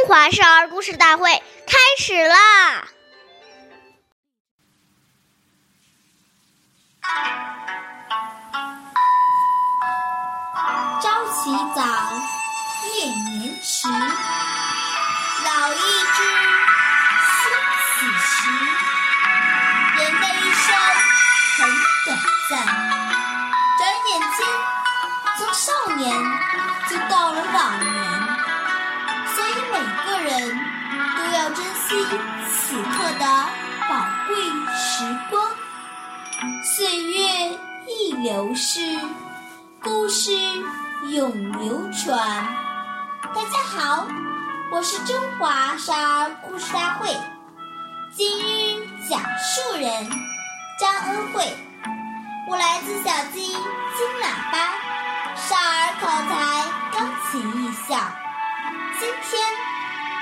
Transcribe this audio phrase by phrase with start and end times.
[0.00, 1.30] 中华少儿故事大会
[1.66, 2.88] 开始啦！
[11.02, 11.82] 朝起早，
[12.94, 15.76] 夜眠迟，老易
[16.16, 16.22] 至，
[17.36, 17.52] 心
[17.84, 17.92] 死
[18.24, 18.48] 时。
[19.98, 20.64] 人的一生
[21.58, 21.60] 很
[22.06, 22.08] 短
[22.48, 22.64] 暂，
[23.76, 24.48] 转眼间，
[25.36, 26.10] 从少年
[26.88, 28.29] 就到了老年。
[30.40, 30.58] 人
[31.16, 31.94] 都要珍惜
[32.50, 33.26] 此刻的
[33.88, 34.36] 宝贵
[34.74, 35.50] 时光。
[36.64, 38.80] 岁月易流逝，
[39.82, 40.30] 故事
[41.10, 42.18] 永流传。
[43.34, 44.08] 大家好，
[44.72, 47.14] 我是中华少儿故事大会
[48.16, 50.08] 今日讲述人
[50.78, 51.54] 张恩惠，
[52.48, 54.72] 我来自小金金喇叭
[55.36, 57.98] 少儿口才钢琴艺校。
[58.98, 59.40] 今天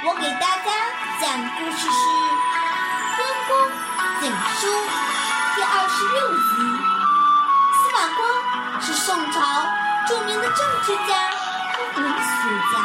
[0.04, 0.70] 我给大家
[1.20, 1.88] 讲的故事是
[3.16, 3.50] 《关公
[4.20, 4.62] 警书》
[5.56, 6.40] 第二十六集。
[7.74, 9.36] 司马光是宋朝
[10.06, 11.10] 著名的政治家
[11.74, 12.22] 和文学
[12.70, 12.78] 家，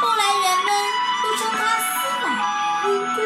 [0.00, 0.68] 后来人们
[1.22, 2.24] 都称他司马
[2.84, 3.16] 温公。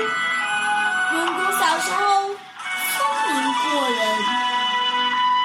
[1.15, 2.03] 温公小时候
[2.35, 3.31] 聪明
[3.63, 4.01] 过人，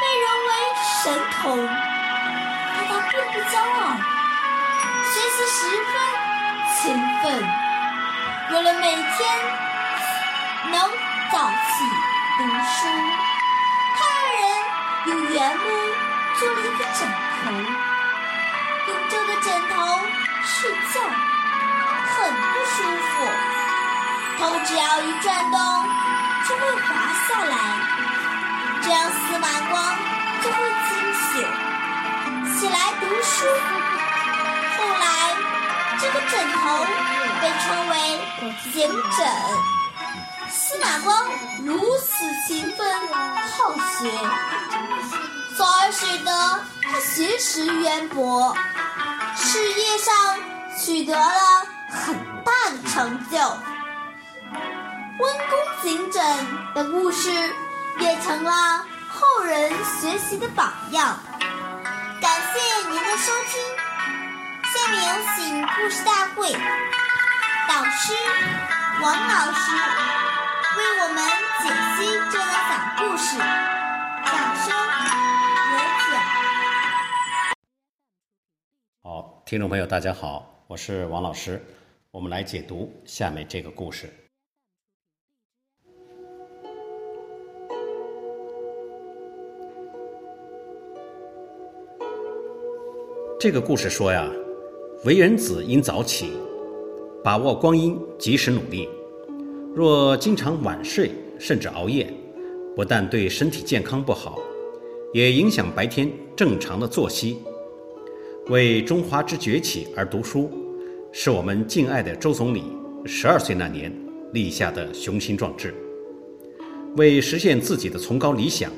[0.01, 0.49] 被认为
[1.03, 1.05] 神
[1.37, 1.69] 童，
[2.73, 3.93] 但他并不骄傲。
[5.03, 5.93] 学习十分
[6.73, 7.31] 勤奋，
[8.51, 9.03] 为了每天
[10.71, 10.81] 能
[11.31, 11.83] 早起
[12.37, 12.87] 读书，
[13.97, 14.41] 他二人
[15.07, 15.63] 用圆木
[16.39, 16.97] 做了一个枕
[17.43, 17.51] 头，
[18.87, 19.75] 用这个枕头
[20.43, 20.95] 睡觉
[22.07, 22.75] 很不舒
[23.09, 23.13] 服，
[24.39, 25.59] 头只要一转动
[26.47, 26.89] 就会滑
[27.27, 27.55] 下来，
[28.81, 29.95] 这样司马光
[30.41, 30.57] 就会
[30.89, 31.29] 惊醒，
[32.59, 33.45] 起来读书。
[36.01, 36.83] 这个枕头
[37.41, 37.93] 被称为
[38.73, 39.27] “警枕”。
[40.49, 41.29] 司马光
[41.63, 44.11] 如此勤奋好学，
[45.55, 48.57] 从而使得他学识渊博，
[49.35, 50.39] 事业上
[50.83, 53.37] 取得了很大的成就。
[55.19, 56.25] 温公警枕
[56.73, 57.29] 的故事
[57.99, 61.19] 也成了后人学习的榜样。
[62.19, 63.80] 感谢您的收听。
[64.91, 66.59] 下面有请故事大会导
[67.91, 68.11] 师
[69.01, 69.71] 王老师
[70.77, 71.17] 为我们
[71.63, 73.37] 解析这个小故事，
[74.25, 74.67] 掌声
[75.71, 76.03] 有请。
[79.01, 81.63] 好，听众朋友，大家好，我是王老师，
[82.11, 84.13] 我们来解读下面这个故事。
[93.39, 94.29] 这个故事说呀。
[95.03, 96.27] 为人子应早起，
[97.23, 98.87] 把握光阴，及时努力。
[99.73, 102.07] 若经常晚睡甚至熬夜，
[102.75, 104.37] 不但对身体健康不好，
[105.11, 107.39] 也影响白天正常的作息。
[108.49, 110.51] 为中华之崛起而读书，
[111.11, 112.61] 是我们敬爱的周总理
[113.03, 113.91] 十二岁那年
[114.33, 115.73] 立下的雄心壮志。
[116.95, 118.71] 为实现自己的崇高理想，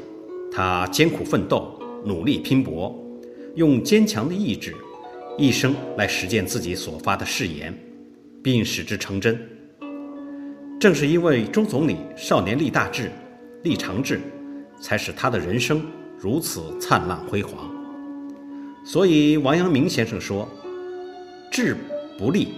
[0.49, 2.97] 他艰苦奋斗，努力拼搏，
[3.55, 4.73] 用坚强的意志。
[5.35, 7.75] 一生来实践自己所发的誓言，
[8.43, 9.39] 并使之成真。
[10.79, 13.09] 正是因为周总理少年立大志、
[13.63, 14.21] 立长志，
[14.79, 15.83] 才使他的人生
[16.19, 17.71] 如此灿烂辉煌。
[18.85, 20.47] 所以王阳明先生说
[21.49, 21.75] ：“志
[22.19, 22.49] 不立，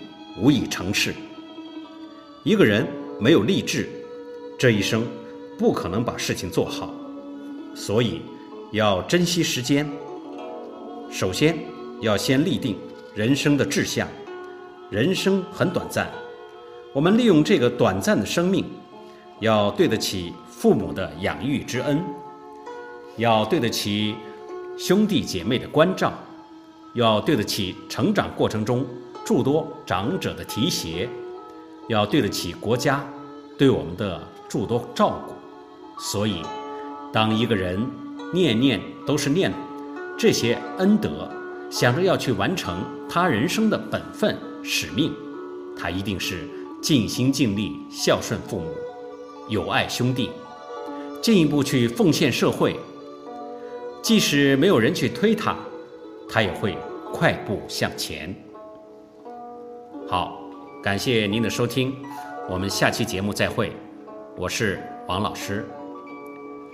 [0.42, 1.14] 无以成事。”
[2.44, 2.86] 一个人
[3.22, 3.88] 没有立志，
[4.60, 5.08] 这一生
[5.58, 6.94] 不可能把事情做好。
[7.74, 8.20] 所以
[8.74, 9.90] 要珍惜时间。
[11.10, 11.58] 首先。
[12.02, 12.78] 要先立定
[13.14, 14.08] 人生的志向，
[14.90, 16.12] 人生很短暂，
[16.94, 18.66] 我们利用这个短暂的生命，
[19.40, 22.04] 要对得起父母的养育之恩，
[23.18, 24.16] 要对得起
[24.78, 26.14] 兄弟姐妹的关照，
[26.94, 28.86] 要对得起成长过程中
[29.24, 31.10] 诸多长者的提携，
[31.88, 33.08] 要对得起国家
[33.58, 35.34] 对我们的诸多照顾。
[35.98, 36.42] 所以，
[37.14, 37.80] 当一个人
[38.34, 39.54] 念念都是念
[40.18, 41.32] 这些恩德。
[41.78, 44.34] 想着要去完成他人生的本分
[44.64, 45.14] 使命，
[45.78, 46.48] 他一定是
[46.82, 48.70] 尽心尽力孝顺父母，
[49.50, 50.30] 友爱兄弟，
[51.22, 52.80] 进一步去奉献社会。
[54.02, 55.54] 即使没有人去推他，
[56.30, 56.78] 他也会
[57.12, 58.34] 快步向前。
[60.08, 60.40] 好，
[60.82, 61.94] 感谢您的收听，
[62.50, 63.74] 我们下期节目再会。
[64.38, 65.68] 我是王老师。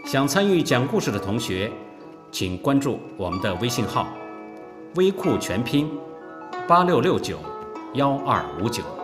[0.05, 1.71] 想参与讲故事的同学，
[2.31, 4.07] 请关注我们的微信号。
[4.95, 5.89] 微库全拼，
[6.67, 7.37] 八六六九
[7.93, 9.00] 幺二五九。